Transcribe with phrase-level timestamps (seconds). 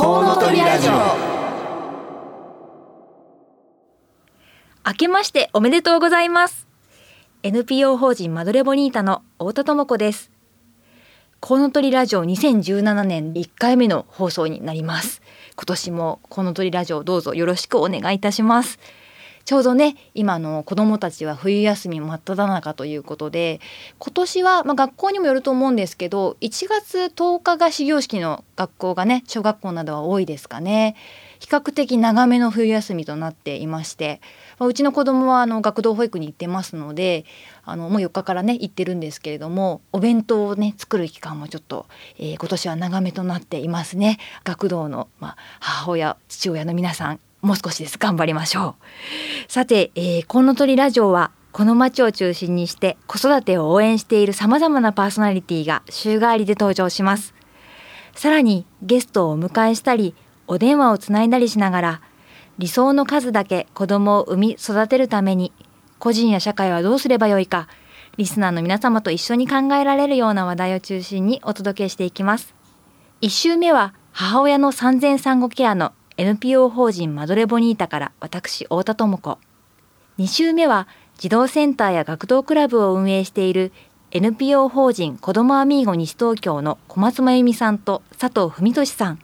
[0.00, 0.92] コウノトリラジオ。
[4.86, 6.66] 明けましておめでとうございます。
[7.42, 10.30] NPO 法人マドレボニータの太田智子です。
[11.38, 15.20] コウノトリラジオ2017年1回目の放送になります。
[15.54, 18.78] 今年もコウノトリラジオどうぞよろしくお願いいたします。
[19.44, 23.60] ちょうどね今の子どもたちは冬休み真っ只中ということで
[23.98, 30.96] 今年は、まあ、学校にもよると思うんですけど1月10日が始業式の学校がね小学校などは多いですかね。
[31.40, 34.20] 比較的長めの冬休みとなっていまして、
[34.58, 37.24] まあ、うちの子供はあの学童保育に行ってますので
[37.64, 41.86] あのもう4日からね行ってるんですけれどもお弁当をね作る期間もちょっと、
[42.18, 44.18] えー、今年は長めとなっていますね。
[44.44, 47.20] 学童の、まあ、母親父親の皆さん。
[47.42, 47.98] もう少しです。
[47.98, 48.76] 頑張りましょ
[49.48, 49.52] う。
[49.52, 57.34] さて、えー、コウノトリラジオはこの町を中心にして子育てを応援している様々なパーソナリティが週替わりで登場します。
[58.14, 60.14] さらにゲストをお迎えしたり
[60.46, 62.00] お電話をつないだりしながら
[62.58, 65.52] 理想の数だけ子供を産み育てるために
[65.98, 67.68] 個人や社会はどうすればよいか
[68.16, 72.54] リスナーの皆様と一緒に考えられるような話題を中心にお届けしていきます。
[73.22, 79.38] 1週目は母親の産前産後ケアの NPO 法人マドレボニータから私太田智子。
[80.18, 83.72] 2週目は児童センターや学童クラブを運営している
[84.10, 89.18] NPO 法人子どもアミーゴ西東京の小松真由美さんと佐藤文俊さん。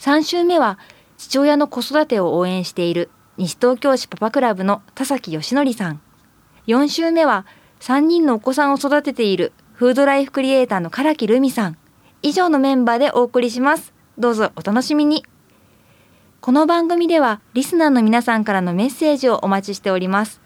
[0.00, 0.78] 3週目は
[1.16, 6.02] 父親の子育てを応援している西東京市パパクラブの田崎義則さん。
[6.66, 7.46] 4週目は
[7.80, 11.78] 3人のお子さんを育てているフードライフクリエイターの唐木留美さん。
[12.20, 13.94] 以上のメンバーでお送りします。
[14.18, 15.24] どうぞお楽しみに。
[16.40, 20.40] この番組ではリスナーの皆さんからのメッセージをお待ちしております。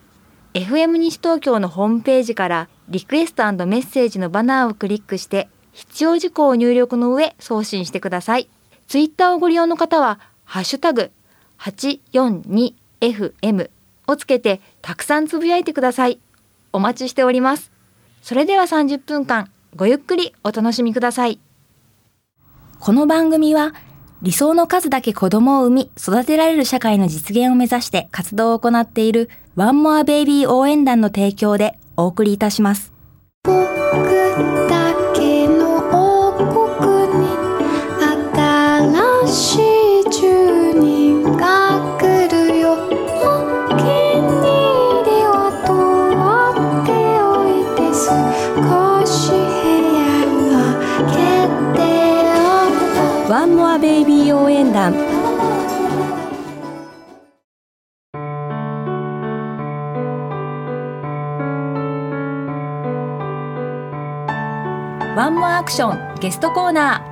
[0.53, 8.49] FM 西東京のホームページからリクエストメッセージのバナーをクリックして必要事項を入力の上送信してください。
[8.89, 11.13] ツイッターをご利用の方はハッシュタグ
[11.61, 13.71] 842FM
[14.09, 16.19] をつけてたくさんつぶやいてください。
[16.73, 17.71] お待ちしております。
[18.21, 21.39] それでは30分間ごゆっくりお楽しみください。
[22.81, 23.75] この番組は
[24.25, 32.95] 理想の数だけ子供を産み、育てられる社会の実現を目指して活動を行っているワンモアベイビー応援団の提供でお送りいたします。
[65.25, 67.03] ワンモアクションゲストコーナ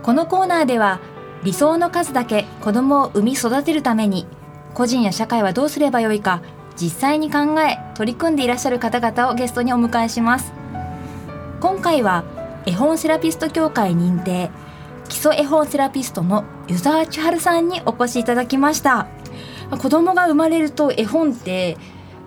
[0.00, 0.02] ー。
[0.02, 0.98] このコーナーでは
[1.44, 4.26] 理想の数だけ子供を産み育てるために
[4.74, 6.42] 個人や社会はどうすればよいか
[6.74, 10.52] 実際に考え取り組んでいらっしゃる方々をゲストにお迎えします。
[11.60, 12.24] 今回は
[12.66, 14.50] 絵本セラピスト協会認定
[15.08, 19.06] 基礎絵本セラピストの湯沢千春さんにお越しいただきました。
[19.70, 21.76] 子供が生まれると絵本って、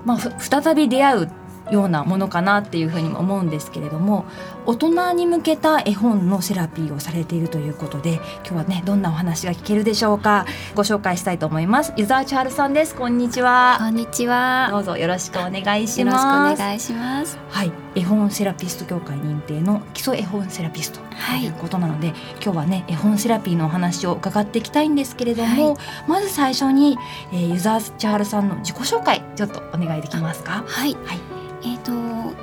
[0.06, 1.32] まあ、再び出会う
[1.72, 4.26] ようなものかなっていうふうにも思うんですけれども
[4.66, 10.46] 大人に向けた絵本のセラピーをされているということで今日はねどんなお話が聞けるでしょうか。
[10.76, 11.94] ご紹介したいと思います。
[11.98, 12.96] 湯沢千春さんです。
[12.96, 13.78] こんにちは。
[13.80, 14.70] こんにちは。
[14.72, 16.00] どうぞよろしくお願いします。
[16.02, 17.38] よろしくお願いします。
[17.50, 17.72] はい。
[17.96, 21.06] 絵本セラピスト協会認定の基礎絵本セラピストと
[21.44, 26.98] いうことなので、はい、今日はね絵本セラピーのお話を伺っていきたいんですけれども、はい、まず最初に、
[27.34, 30.64] えー、湯沢千春さんの自己紹介ちょっとお願いできますか。
[30.68, 31.92] はい、はいえーと、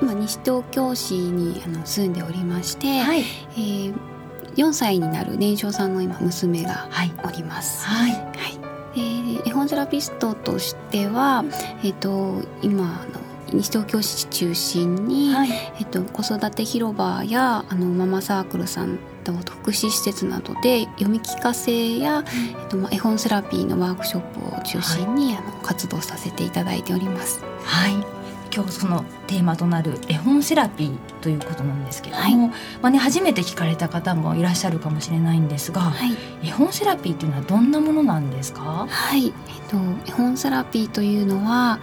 [0.02, 3.94] 今西東京市にあの住んでおりまして、はい、えー、
[4.56, 6.88] 4歳になる年少さんの今娘が
[7.24, 7.86] おります。
[7.86, 8.22] はい、はい、
[8.94, 11.44] えー、絵本セラピストとしては、
[11.82, 13.20] えーと、今の
[13.52, 27.42] 西東京市中心に、はい、えっと、子育て広場やあのママサークルさんと福祉施設などで読み聞かせや、うん、えっとまあ、絵本セラピーのワークショップを中心に、はい、あの活動させていただいております。
[27.62, 28.25] はい
[28.56, 32.54] 今日そのテーマとなる絵本セラピーということなんですけども、はい、ま
[32.84, 38.86] あね、初めて聞かれた方もいらっしゃるかもしれないんですが、はい、絵本セラピーというのはどんなものなんですか？
[38.88, 39.32] はい、えっ
[39.68, 39.76] と、
[40.08, 41.80] 絵本セラピーというのは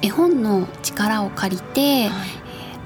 [0.00, 2.28] 絵本の力を借りて、はい、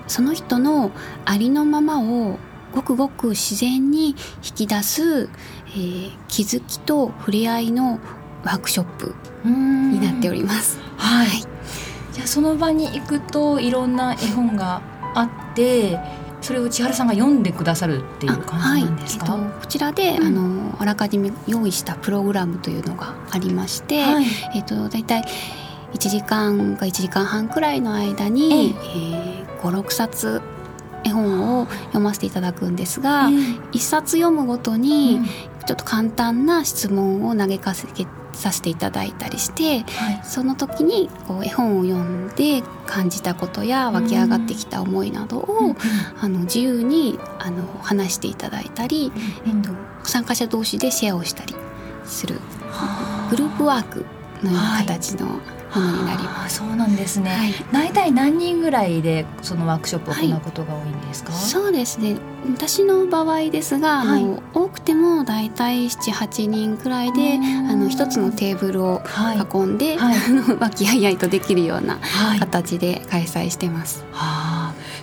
[0.09, 0.91] その人の
[1.25, 2.41] ありのままを
[2.73, 4.17] ごくごく自然に引
[4.55, 5.31] き出す、
[5.69, 8.01] えー、気づきと触れ合いの
[8.43, 9.15] ワークショップ
[9.45, 10.81] になっております。
[10.97, 11.52] はい
[12.13, 14.83] じゃあその場に行くといろんな絵本が
[15.15, 15.23] あ
[15.53, 15.99] って
[16.41, 19.41] それを千春さんが読んでくださるっていう感じなんですか、はい。
[19.43, 24.25] えっと、こちらで、うん、あのあらかじめ用意したプログラムというのがありまして、はい、
[24.55, 25.23] えっと、大体
[25.95, 29.45] 1時間か1時間半くらいの間に、ええ。
[29.45, 30.43] ー、56冊
[31.05, 35.21] 絵本を読ませていただくんですが、えー、1冊読むごとに
[35.67, 45.77] ちょっと簡単な質問を投げかけさせていただいたりして、はい、その時にこう絵本を読んで感じたことや湧き上がってきた思いなどを、うん、
[46.21, 49.13] あの自由にあの話していただいたり、
[49.45, 49.71] うん、えっと、
[50.09, 51.55] 参加者同士でシェアをしたり
[52.05, 52.41] する。
[53.31, 54.05] グループワーク
[54.43, 56.59] のような形の、はいものになります。
[56.59, 57.31] そうなんですね。
[57.31, 61.33] はい、大体何人ぐらいでそのワークショップを行うことが多いんですか？
[61.33, 62.17] はい、そうですね。
[62.55, 67.39] 私の場合ですが、はい、あの多くても大体七八人くらいで、
[67.71, 69.01] あの一つのテーブルを
[69.55, 70.17] 囲んで、はい、
[70.59, 71.99] 和気あいあいとできるような
[72.41, 74.05] 形で開催してます。
[74.13, 74.42] はあ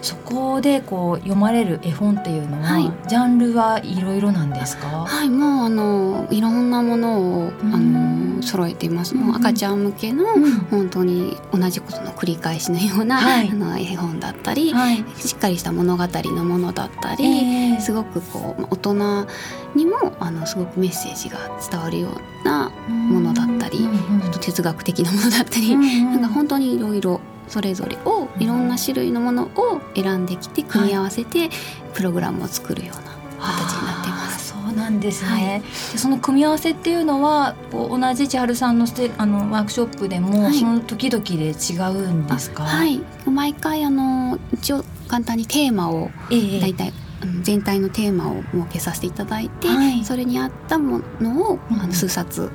[0.01, 4.87] そこでこう読まれる絵本っていうのは、はい、ジャンルはいろいろなんですか？
[4.87, 10.25] はいもうあのいろんなものをあの揃えています、もう赤ちゃん向けの、
[10.71, 19.27] 本当に同じことの繰り返しのような、はい、あの絵本だったり、はい、しっかりした物語のものだったり、えー、すごくこう大人
[19.75, 21.37] にもあのすごくメッセージが
[21.69, 27.19] 伝わるようなものだったり、ちょっと哲学的なものだったり、なんか本当にいろいろ
[27.49, 31.49] それぞれをいろんな種類のものを選んできて組み合わせて
[31.93, 33.01] プログラムを作るような
[33.39, 34.49] 形になっています。
[34.49, 35.55] そうなんですね、は
[35.95, 42.63] い、その組み合わせっていうのはこう同じ千春さんのステあのワークショップでも、はい、その時々で違うんですか？
[42.63, 43.01] はい。
[43.25, 52.51] 毎回あの一応簡単にテーマを大体、ええ、全体のテーマを設けさせていただいて、はい、それに合ったものを、あの数冊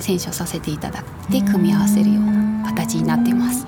[0.00, 3.66] 選書させていただいて組み合わせるような形になってます。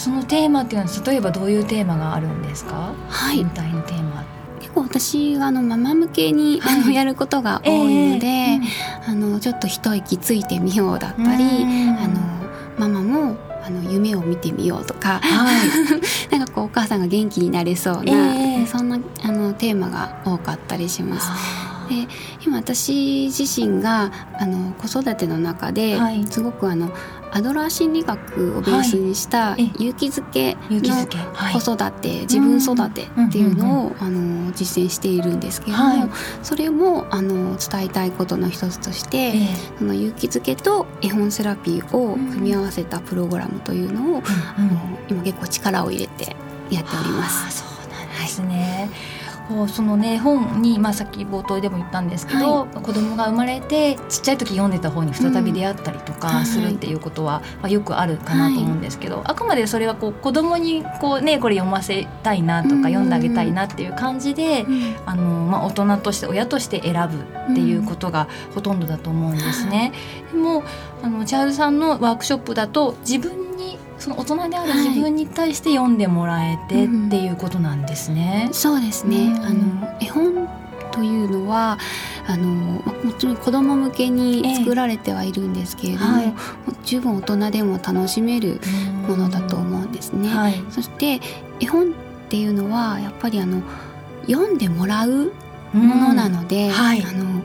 [0.00, 4.24] そのテーマっていうのは例えばどういうテーマがあるんですか、はい、全体のテーマ。
[4.58, 12.20] 結構私あのママ向けに、はい、あのやることが多いので、えーあのちょっと一息ついてみようだったり、あの
[12.78, 15.58] ママもあの夢を見てみようとか、はい、
[16.32, 21.30] なんかこうお母さんが元気になれそうな、えー、そんなあのテーマが多かったりします。
[21.90, 22.06] で
[22.46, 26.90] 今私自身があの子育ての中で、はい、すごくあの
[27.32, 36.10] アドラー心理学をベースにした勇気づけの子育て、自分育てっていうのを、あの実践しているんですけれども、
[36.42, 39.32] それもあの伝えたいことの一つとして、
[39.78, 44.22] その勇気づけと絵本セラピーを組み合わせたプログラムというのを、
[44.56, 46.36] あの今結構力を入れて
[46.70, 47.58] やっております。
[47.58, 49.09] そうなんですね、はい
[49.50, 64.64] こうそのね本に、まあ、さっき冒頭でも言ったんですけど、はい、子供が生まれてちっちゃい時読んでた本に再び出会ったりとかするっていうことは、まあ、よくあるかなと思うんですけど、はい、あくまでそれはこう子供にこうねこれ読ませたいなとか読んであげたいなっていう感じで、
[65.04, 69.92] あのまあ、大人として親として選ぶっていうことがほとんどだと思うんですね。
[70.30, 70.62] でも
[71.02, 73.49] あのチャールさんのワークショップだと自分に
[74.00, 78.46] その大人である自分に対して読んでもらえてっていうことなんですね。
[78.48, 80.48] うん、そうですね、あの絵本
[80.90, 81.78] というのは
[82.26, 86.34] あのもちろん子供向けに作られてはいるんですけれども、ええはい、
[86.84, 88.60] 十分大人でも楽しめる
[89.06, 90.28] ものだと思うんですね。
[90.28, 91.20] はい、そして
[91.60, 91.94] 絵本っ
[92.28, 93.62] ていうのはやっぱりあの
[94.26, 95.32] 読んでもらう
[95.72, 97.42] ものなので、はい、あの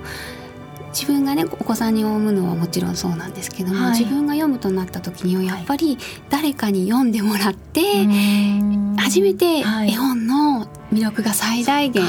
[0.95, 5.97] 自分がねお子さんに読むのはもちろんそうなんですけども、はい、自分が読むとなった時にはやっぱり
[6.29, 12.01] 誰かに読んでもらって、はい、初めて絵本の魅力が最大限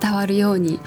[0.00, 0.80] 伝わるように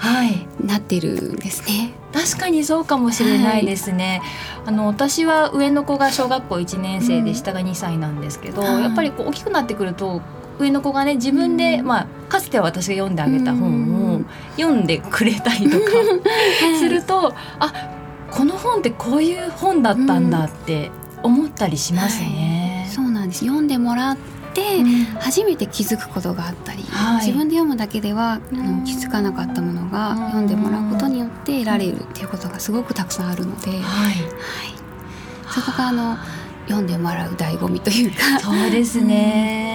[0.62, 1.94] なってるんですね。
[2.12, 4.20] 確かにそうかもしれないですね。
[4.64, 10.20] はい、あの私は上の子が小学校1年生で下が2歳なんですけど、うん、やっぱりこう大きくなってくると
[10.58, 13.97] 上の子がね自分で、うん、まあかつては私が読んであげた本を
[14.56, 15.86] 読んでくれたりとか
[16.78, 17.72] すると、あ
[18.30, 20.90] この本ってこういう本だったんだって
[21.22, 22.84] 思ったりしますね。
[22.86, 23.44] はい、そうなんです。
[23.44, 24.16] 読んでもらっ
[24.54, 24.82] て
[25.20, 26.84] 初めて気づくことがあったり、
[27.20, 34.14] 自分で読むだけでは、あの気づかなかったものが読んでもらうことによって得られるっていうことがすごくたくさんあるので、はい、はい、
[35.50, 36.16] そこがあの
[36.66, 38.40] 読んでもらう醍醐味というか。
[38.40, 39.67] そうですね、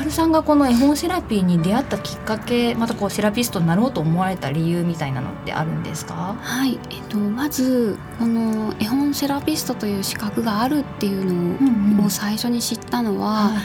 [0.00, 6.38] 千春さんがこの絵本セラピーに出会ったきっかけまたこうセラピストになろうと思われた理由みたいなのってあるんですか？
[6.40, 13.62] はい、えっと、まずこの絵本セラピストという資格があるっていうのを最初に知ったのは、うんうんはい、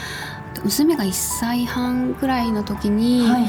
[0.65, 3.45] 娘が1歳半ぐらいの時に、はい。
[3.45, 3.47] あ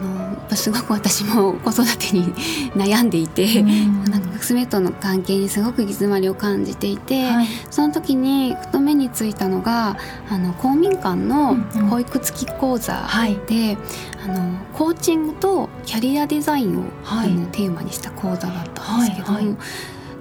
[0.00, 2.32] のすごく私も子育てに
[2.74, 9.96] 悩んでいて、うん、なんか娘との関係にすごく行き詰まりを感じていて、はい、その時にふと目についたのが
[10.28, 11.56] あの公民館の
[11.88, 13.06] 保育付き講座
[13.48, 19.56] で、うんうん、あのコーチングとキャリアデザインを、はい、あのテーマにした講座だったんですけども、はいはい、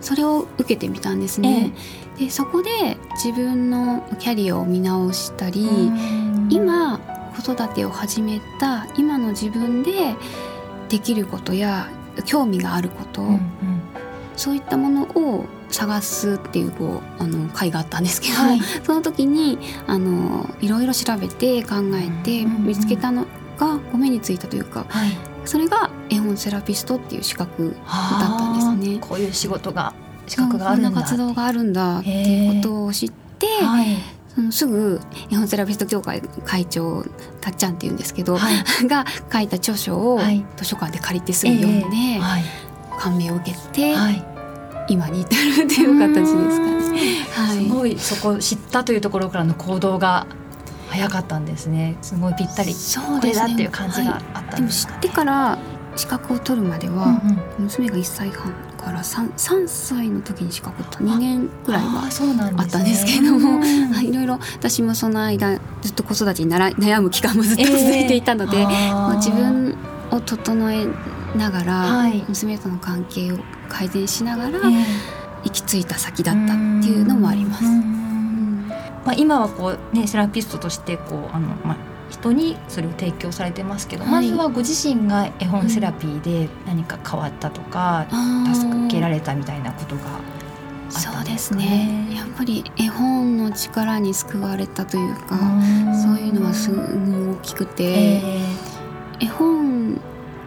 [0.02, 1.74] それを受けてみたんですね。
[2.16, 5.92] えー、でそこで自分のキャリアを見直したり
[6.50, 7.00] 今
[7.34, 10.16] 子育てを始めた今の自分で
[10.90, 11.90] できることや
[12.26, 13.42] 興味があること、うんうん、
[14.36, 23.26] そういったものを探すっていうこうあの会があったんですけど、はい、その時にあのいろいろ調べて考えて見つけたの
[23.58, 29.00] がご目についたというか、はい、それが絵本セラピストっていう資格だったんですね。
[29.00, 29.94] こういう仕事が
[30.28, 30.90] 資格があるんだ。
[30.90, 33.98] そんな活動があるんだっていうことを知って、はい、
[34.36, 35.00] そのすぐ
[35.32, 37.04] 絵本セラピスト協会会長
[37.42, 38.56] たっちゃんっていうんですけど、はい、
[38.88, 40.20] が書いた著書を
[40.58, 42.44] 図書館で借りてすぐ読んで、えーはい、
[43.00, 44.26] 感銘を受けて、はい、
[44.88, 47.28] 今に至るっていう形ですかね。
[47.32, 50.26] はい、すごいそこ知ったというところからの行動が
[50.90, 51.98] 早かったんですね。
[52.02, 55.58] すごいぴったりそうです、ね、これだっていう感じがあったんですか、ね、でも知ってから
[55.96, 57.22] 資格を取るまでは、
[57.60, 58.52] 娘が1歳半
[58.84, 62.04] から 3, 3歳の時に資格取った2年ぐらいは
[62.58, 69.78] あったんですけれども、ね、いろいろ私もその間ずっと子育てに悩む期間もずっと続いていたので、えー、自分
[70.12, 70.88] を整え
[71.36, 73.38] ながら、はい、娘との関係を
[73.70, 74.60] 改善しながら、
[75.44, 77.64] 行き着いた先だったっていうのもあります。
[77.64, 81.78] まあ、今はこう、ね、セラピストとしてこうあの、まあ、
[82.14, 90.02] 人にそれを提供されてますけど、はい、まずはご自身が絵本セラピーで何か変わったとか、うん、助けられたみたいなことが
[90.90, 92.08] そうですね。
[92.16, 95.40] やっぱり絵本の力に救われたというか
[96.04, 100.00] そういうのはすごい大きくて、えー、絵本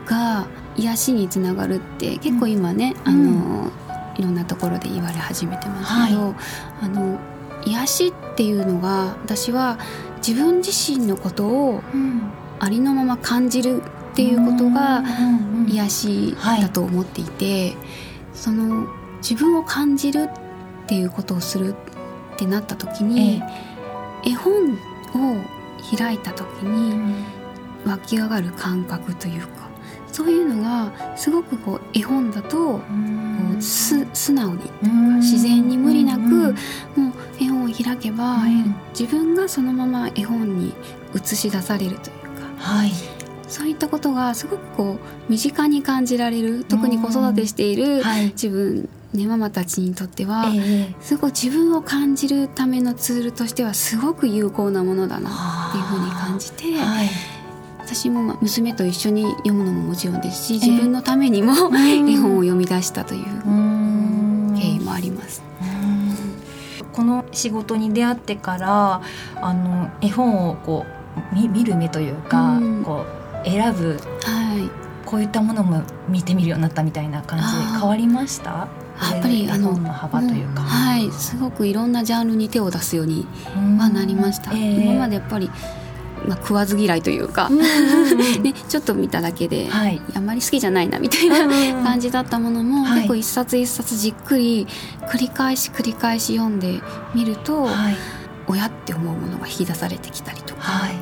[0.05, 0.47] が
[0.77, 3.71] 癒しにつながるって結構今ね、うん、あの
[4.17, 6.35] いろんなところで言われ始めてますけど、はい、
[6.83, 7.19] あの
[7.65, 9.79] 癒しっていうのが私は
[10.27, 11.83] 自分自身のことを
[12.59, 13.81] ありのまま感じる
[14.11, 15.05] っていうことが
[15.69, 17.75] 癒しだと思っていて、
[18.35, 20.29] その自分を感じる
[20.85, 23.41] っていうことをするってなった時に、
[24.25, 24.77] 絵本を
[25.97, 27.15] 開いた時に
[27.85, 29.69] 湧き上がる感覚というか
[30.11, 32.81] そういうのがすごくこう絵本だとこ
[33.57, 34.63] うす素直に
[35.19, 36.56] 自然に無理なく
[37.97, 38.39] けば
[38.99, 40.75] 自分がそのまま絵本に
[41.15, 42.93] 映し出されるというか、はい、
[43.49, 44.99] そういったことがすごくこう
[45.31, 50.47] 身近に感じられる特に子育てしている自分、ね、ママたちにとっては、
[51.01, 56.77] すごい自分を感じるためのツールとしてはすごく有効なものだなっていうふうに感じて。
[56.79, 57.09] はい。
[57.87, 63.25] 私も娘と一緒に読むのももちろんですし自分のためにも、 絵本を読み出したという
[64.57, 65.41] 経緯もあります。
[66.97, 69.03] この仕事に出会ってから
[69.37, 70.87] あの絵本をこ
[71.33, 73.05] う見見る目というか、うこ
[73.45, 78.69] う選ぶ、はい、こういったものも見てみるようになったみたいな感じで変わりました？
[79.13, 81.13] やっぱりあの幅というか、はい。
[81.13, 83.27] すごくいろんなジャンルに手を出すように
[83.79, 85.51] はなりました、えー、今までやっぱり
[86.27, 91.47] まあ、食わず嫌いというか、 ね、ちょっと見ただけで、はい、あんまり好きじゃないなみたいな
[91.83, 94.67] 感じだったものも、はい、結構一冊一冊じっくり
[95.09, 96.81] 繰り返し繰り返し読んで
[97.15, 97.97] みると、はい、
[98.49, 100.93] 親って思うものが引き出されてきたりとか、はい、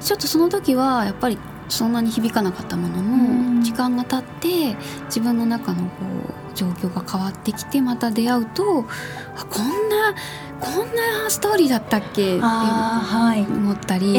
[0.00, 5.90] ちょっとその時はやっぱりそんなに響かなかったものも時間が経って自分の中のこ
[6.52, 8.84] う状況が変わってきてまた出会うと
[9.36, 10.14] あこんな
[10.60, 12.36] こんなストーリーだったっけ？
[12.36, 14.16] って思ったり、はい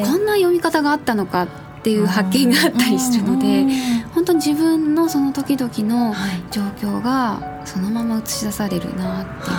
[0.00, 1.48] えー、こんな読み方があったのかっ
[1.82, 3.66] ていう発見があったりするので
[4.14, 6.14] 本当に自分のその時々の
[6.50, 9.50] 状況がそのまま映し出されるなっていうふ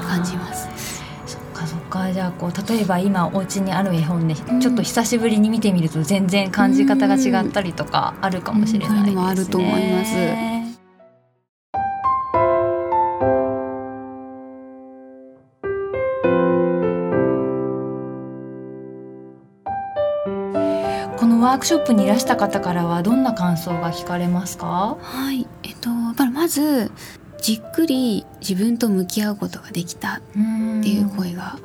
[0.00, 0.68] うに感じます。
[1.26, 2.12] そっかそっか。
[2.12, 8.98] じゃあこう例えば今お家にある絵本で、ちょっと久しぶりに見てみると全然感じ方が違ったりとかあるかもしれないですね。
[9.00, 10.57] うん、そういうのもあると思います。
[21.58, 24.96] ークショップにいらした方からはどんな感想が聞かれますか？
[25.00, 25.46] はい。
[25.64, 26.90] えっとまず
[27.40, 30.38] じっくり自分と向き合うことができたって
[30.88, 31.58] いう声が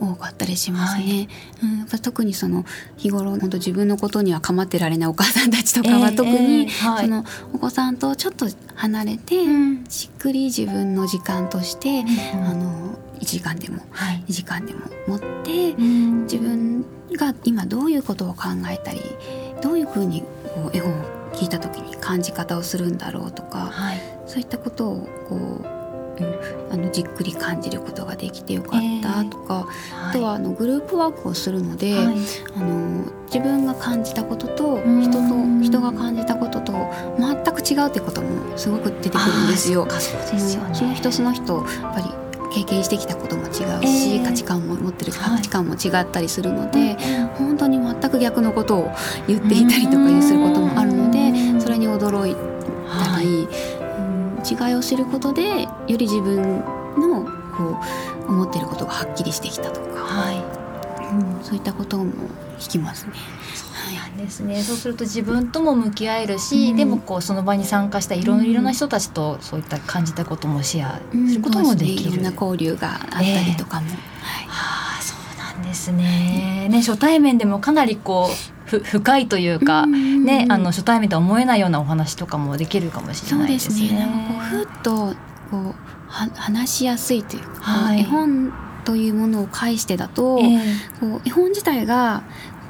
[0.00, 1.28] 多かったりしますね。
[1.62, 2.64] うん、やっぱ特にその
[2.96, 9.36] 日頃本当自分のことには構ってられないお母さんたちとかは特に、そのお子さんとちょっと離れて、
[9.88, 12.04] じっくり自分の時間として、
[12.34, 13.78] あの1時間でも、
[14.28, 16.84] 2時間でも持って、自分
[17.16, 19.00] が今どういうことを考えたり
[19.62, 25.80] どういうふうにこう絵本を聞いた時に感じ方をするんだろうとか、はい、そういったことをこう
[26.70, 32.06] あのじっくり感じることができてよかったとか、えー、あとはあのグループワークをするので、はい、
[32.56, 36.72] あの自分が感じたことと人と人が感じたことと
[37.18, 39.86] 全く違うってこともすごく出てくるんですよ。
[40.74, 48.90] その人その人やっぱり経験してきたことも違うし、えー、価値観も持ってる価値観も違ったりするので、はい、本当に全く逆のことを
[49.26, 56.60] 言っていたりとかすることもあるのでそれに驚いたり、はい、違いを知ることでより自分
[56.98, 57.24] の
[57.56, 57.78] こ
[58.28, 60.60] う思っていることがはっきりしてきたとか、はい。
[61.10, 62.12] うん、そういったことも
[62.58, 63.12] 聞きますね。
[64.20, 64.62] ですね。
[64.62, 73.86] そうすると自分とも向き合えるし、うん、でもこうその場に参加したいろいろな人たちとそういった感じたこともシェアすることもできる、うん、いろんな交流があったりとかも。
[73.88, 76.68] えー、はい、はあそうなんですね。
[76.68, 83.74] ね初対面でもかなりこうふ 深いというか、ね、あの初対面とは思えないようなお話とかもできるかもしれないですね。
[83.74, 85.14] そうですねふっと
[85.50, 85.74] こう
[86.08, 88.52] は話しやすいというか、はい、絵本
[88.84, 92.22] というものを介してだと、えー、こう絵本自体が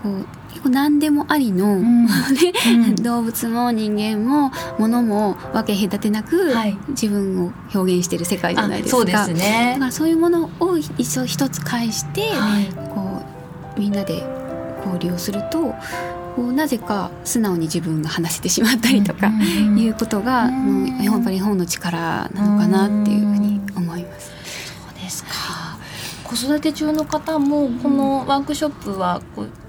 [0.02, 2.06] こう結構何でもありの、うん、
[3.02, 8.96] 動物も人間も物も分け隔てなく、はい、自分を表現している世界じゃないですか。
[8.98, 9.72] そうですね。
[9.74, 13.22] だからそういうものを一一つ返して、はい、こ
[13.76, 14.22] うみんなで
[14.84, 15.74] 交流をすると。
[16.36, 19.30] こうなぜか素直に自分が話せてしまったりとか、
[19.76, 23.59] いうことが、うん、やっぱり本の力なのかなっていうふうに
[26.30, 29.20] 子育て中の方もこのワークショップは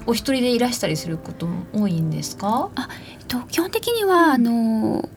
[0.06, 2.70] お一人でいらしたりすることも多いんですか？
[2.76, 2.88] あ、
[3.20, 5.10] えっと、基本的には、あの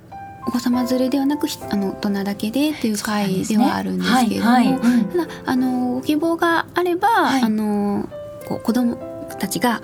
[0.46, 8.08] お子様連れではなくあの大人だけでという会ではあるんですけれども、はいはいうん、ただあのご希望があれば、はい、あの
[8.48, 8.96] こう子供
[9.44, 9.82] たちが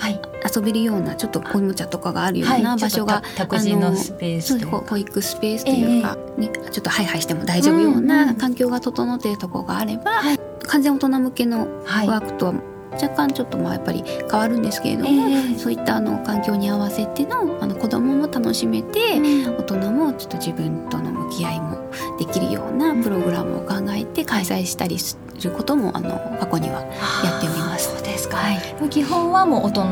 [0.56, 10.22] 遊べるようなちょっとおもちゃとかがあるような場所が、託児のスペース保育スペースというか、えー、ね、ちょっとハイハイしても大丈夫ような環境が整っているところがあれば、
[10.66, 12.54] 完全大人向けのワークとは
[12.92, 26.80] 若干ちょっとまあやっぱり変わるんですけれども、えー、そういったあの環境に合わせてのあの子供も楽しめて、うん、大人もちょっと自分との向き合いもできるようなプログラムを考えて開催したりすることもあの過去には
[27.24, 27.59] やっております。
[28.40, 29.84] はい、基本はもう大人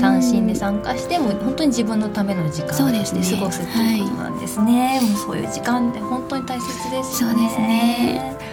[0.00, 4.98] 単身で参加して、も本当に自分のための時間を、ね、過ごすっていうことなんですね。
[4.98, 7.34] はい、もうそういう時間って本当に大切ですよね。
[7.34, 8.36] そうですね。
[8.38, 8.45] はい、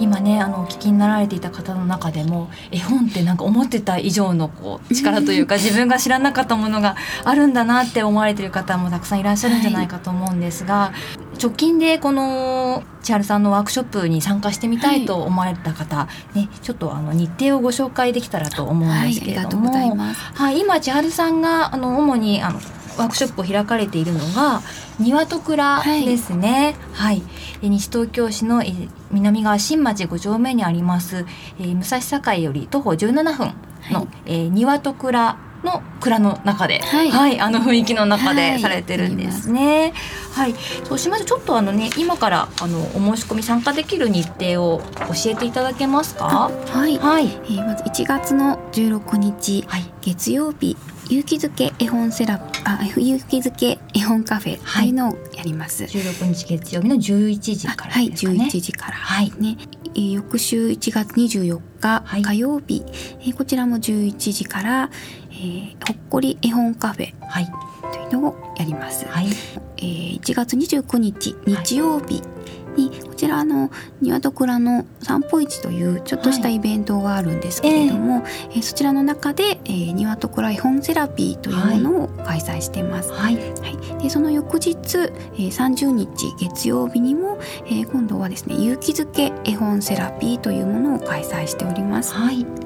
[0.00, 10.92] 今ねあのお聞きになられていた方の中でも絵本ってなんか思ってた以上のこう力というか 自分が知らなかったものがあるんだなって思われてる方もたくさんいらっしゃるんじゃないかと思うんですが、は
[11.36, 22.60] い、直近でこの千春さんのワークショップに参加してみたいと思われた方、はい、ね、ちょっとあの日程をご紹介できたらと思うんですけれども、はい、はい、今千春さんがあの主にあの
[22.96, 24.62] ワークショップを開かれているのが
[24.98, 26.76] 庭と蔵ですね。
[26.92, 27.22] はい、は
[27.62, 28.62] い、西東京市の
[29.10, 31.26] 南側新町5丁目にあります、
[31.58, 33.54] えー、武蔵境より徒歩17分
[33.90, 39.92] の、はい、えー、庭と蔵の蔵の中で、はい、はい、あの雰囲気の中でされてるんですね。
[40.32, 46.50] はい、はい、そうしましてちょっとあのね今からあのお申し込み参加できる日程を教えていただけますか？
[46.66, 50.76] はい、はい、えー、まず1月の16日、はい、月曜日
[51.10, 54.90] 勇気づけ絵本セラあ勇気づけ絵本カフェとい。
[54.90, 55.86] うのをやります。
[55.86, 59.58] 十、六、日月曜日の十一時から、ね、はい、十一時から、はい、ね、
[59.94, 62.84] えー、翌週一月二十四日、はい、火曜日、
[63.20, 64.90] えー、こちらも十一時から、
[65.34, 67.46] えー、ほっこり絵本カフェ、はい、
[67.92, 69.06] というのをやります。
[69.06, 69.26] はい、
[69.78, 72.22] えー、1月二十九日日曜日、
[72.76, 73.70] にこちらの
[74.00, 83.12] 庭と蔵の散歩市というちょっとしたイベントがあるんですけれども、はい、えー、そちらの中で、えー、庭と蔵絵本セラピーというものを開催しています。
[83.12, 85.12] はい、はい、でその翌日、えー、
[85.48, 92.14] 30日月曜日にも、えー、今度はですね勇気づけ絵本セラピーというものを開催しております。
[92.14, 92.63] はい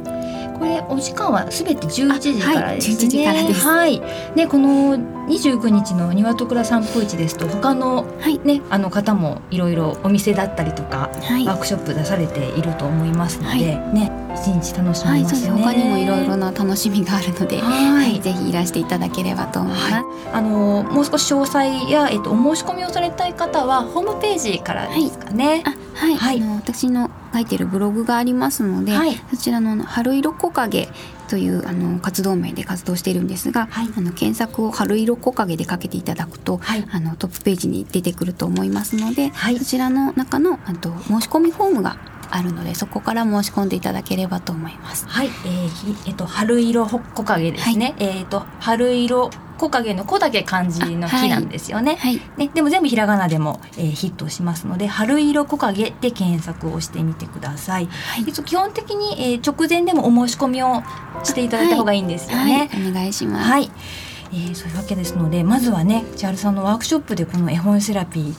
[0.59, 3.27] これお時間はすべて11時からですね。
[3.55, 4.01] はい。
[4.01, 4.35] はい。
[4.35, 8.05] でこの29日の庭と倉散歩市ですと他の
[8.45, 15.51] ね、あの方もいろいろお店だったりとか、はい、ワークショップ出されていると思いますので、ね一日楽しみますね。
[15.51, 19.95] 他にもいろいろな楽しみがあるので、はい、ぜひいらしていただければと思います。
[20.33, 25.65] あのもう少し詳細やえっとお申し込みをされたい方はホームページからですかね。
[25.95, 30.89] はい、はい、あの私の書いてるブログがありますので、はい、そちらの春色木陰
[31.29, 41.99] というあの活動名で活動しているんですが、はい、あの検索を春色木陰でかけていただくと、はい、あのトップページに出てくると思いますので、そちらの中のあと申し込みフォームが
[42.31, 45.07] あるのでそこから申し込んでいただければと思います。
[45.09, 47.95] はい、えー、えっと春色木陰ですね。
[47.99, 51.97] えっと春色木陰の木だけ漢字の木なんですよね。
[51.97, 57.87] はい、ねでも全部ひらがなでも、えー、ヒットしますので春色木陰で検索をしてみてください。
[57.87, 60.83] はい、基本的に、えー、直前でもお申し込みを
[61.25, 62.71] していただいた方がいいんですよね。
[62.89, 63.51] お願いします。
[63.51, 63.71] はい
[64.33, 68.35] えー、そういうわけですのでまずはね千春さんのワークショップでこの絵本セラピー、ね、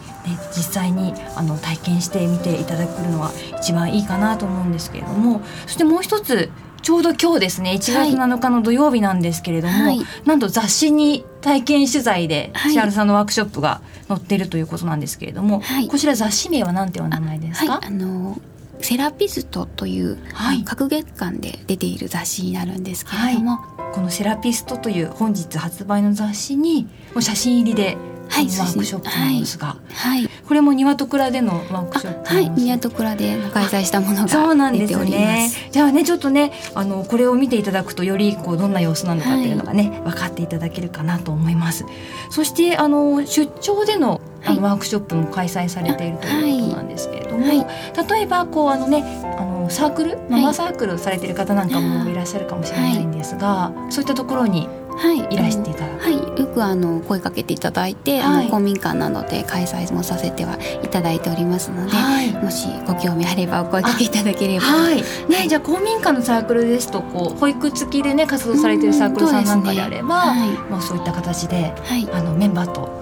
[0.55, 17.81] 実際にあの体験してみていただくのは一番いいかなと思うんですけれどもそしてもう一つちょうど今日ですね1月7日の土曜日なんですけれども、はい、なんと雑誌に体験取材で千春さんのワークショップが載っているということなんですけれども、はい、こちら雑誌名は何てお名前ですか？
[17.83, 18.39] あの
[18.81, 26.87] セラピストという、はい、各月間で出ている雑誌になるんですけれども、はい、このセラピストという本日発売の雑誌に
[27.19, 27.97] 写真入りで
[28.29, 35.49] はい、ワークショップなんですが、はい、これも庭と蔵でのワークショップはい庭と蔵で開催したものがそうなんですね。
[35.71, 41.85] じゃあねちょっとねあのこれを見ていただくとよりこうどんな様子なのかっていうのがね、はい、分かっていただけるかなと思います。
[42.29, 47.65] そしてあの出張でのあのワークショップも開催されているということなんですけれども、はい、
[48.09, 49.03] 例えばこうあのね
[49.37, 54.67] あのサークルママサークルをされている方なんかもいらっしゃるかもしれないんですが、そういったところに
[55.07, 55.37] い。
[55.37, 64.65] らしていただく、はい、よくあの声かけていただいて、はい、あの公民館などで開催もさせてはいただいておりますので、はい、もしご興味あればお声かけいただければ。
[64.65, 64.97] はい。
[65.29, 72.98] ね、じゃあ公民館のサークルですとこう保育付きでね活動されてるサークルさんなんかであれば、ねはい、まあ、そういった形で、はい、あのメンバーと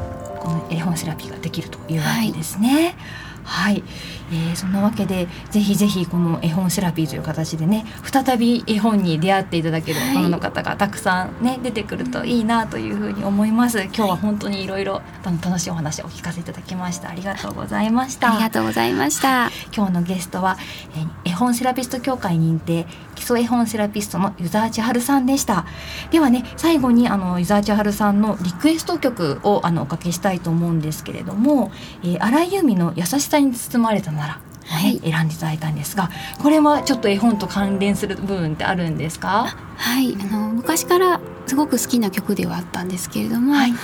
[0.69, 2.95] 絵本セラピーができるというわけですね。
[3.43, 3.83] はい
[4.31, 13.83] えー、そんなわけでぜひぜひこの絵本セラピーという形でね再び絵本に出会っていただける大人の方がたくさんね、出てくるといいなというふうに思います。
[13.83, 17.09] 今日は本当にいろいろ楽しいお話をお聞かせいただきました。
[17.09, 17.87] ありがとうござい。
[17.91, 20.57] ましたありがとうございました、今日のゲストは、
[20.95, 22.85] えー、絵本セラピスト協会認定
[23.15, 25.65] 基礎絵本セラピストの湯沢千春さんでした。
[26.11, 31.71] ではね最後にあの湯沢千春さんのリクエスト曲をあのおかけしたいと思うんですけれども、
[32.03, 39.55] えー、荒井由実の優しさに包まれたならはい、選んでいただいたんですがこれはちょっと絵本と関連する部分ってあるんですか？
[39.77, 40.17] はい。
[40.19, 43.77] あの昔からすごく好きな曲ではあったんですけれども、はい、こ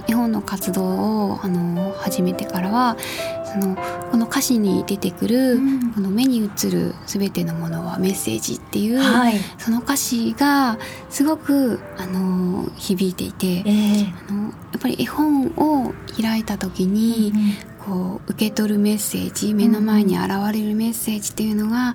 [0.00, 2.96] う絵本の活動をあの始めてからは
[3.44, 3.76] その
[4.10, 21.94] この歌詞に出てくる、うん、この目に映る全てのものはメッセージっていう、はい、その歌詞がすごくあの響いていて、えー、あのやっぱり絵本を開いた時に、うんこう受け取るメッセージ目の前に現れるメッセージっていうのが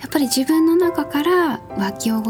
[0.00, 2.22] やっぱり自分の中から湧き起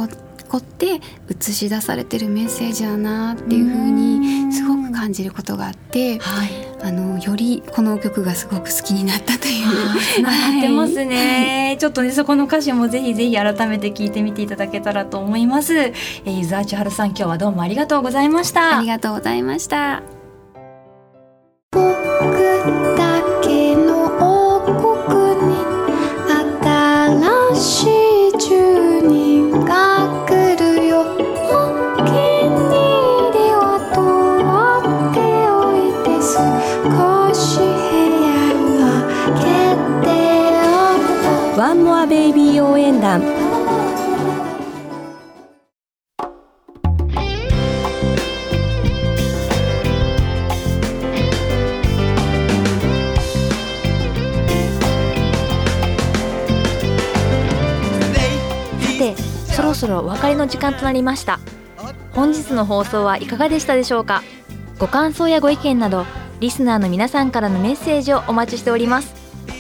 [0.49, 1.01] こって
[1.31, 6.51] 映し出されてるメッセージだなっていうふうにすごく感じることがあって、はい、
[6.83, 9.63] あのよりこの曲がすごく好きになったという。
[10.23, 15.75] なってますね、はい、ちょっとねそこの歌詞もぜひぜひ改めて聞いてみていただけたらと思います。
[15.75, 18.79] えー、湯沢千春さん今日はどうもありがとうございました。
[18.79, 20.22] ありがとうございました。
[59.83, 61.41] そろそろお別れの時間となりました。
[62.13, 64.23] 本日の放送はいかがでしたでしょうか？
[64.79, 66.05] ご感想やご意見など
[66.39, 69.13] リスナーの皆さんからのメッセージをお待ちしております。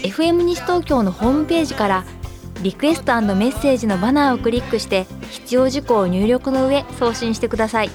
[0.05, 2.05] FM 西東京のホームページから
[2.63, 7.91] リクエストメッセージのバナーをクリックして必要事項を入力の上送信してください。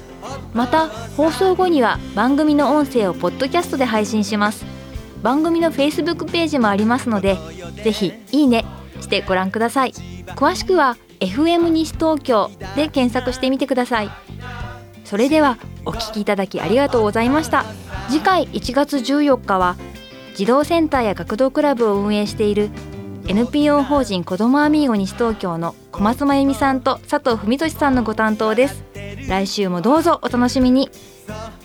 [0.54, 4.66] また放送後には番組の音声をポッドキャストで配信します。
[5.24, 7.38] 番組の Facebook ページもありますので
[7.86, 8.66] ぜひいいね
[9.00, 9.94] してご覧ください。
[10.36, 14.10] 詳しくは FM 西東京で検索してみてください。
[15.03, 17.65] それではお聴きいただきありがとうございました。
[18.10, 19.75] 次回1月14日は
[20.36, 22.69] 児童センターや学童クラブを運営している
[23.27, 28.84] NPO 法人子どもアミーゴ西東京の小松真由美さんと佐藤文俊さんのご担当です。
[29.27, 30.89] 来週もどうぞお楽しみに。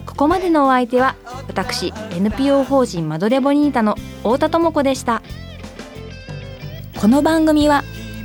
[0.07, 1.15] ここまでのお相手は
[1.49, 5.23] 私 NPO 法人マドレボニータの太田智子でした。
[7.01, 7.83] この番組は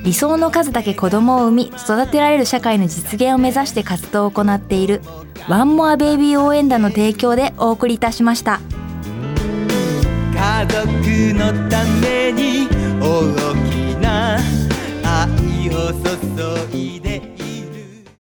[0.07, 5.01] 理想の数だけ子供を産み育てられる社会の実現を目指して活動を行っている
[5.49, 8.61] ワンモアベイビー応援団の提供でお送りいたしました。
[10.33, 10.87] 家族
[11.33, 12.69] のために
[13.01, 13.33] 大
[13.69, 14.37] きな
[15.03, 15.91] 愛を
[16.71, 17.06] 注いで